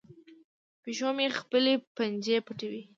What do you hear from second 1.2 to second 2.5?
خپلې پنجې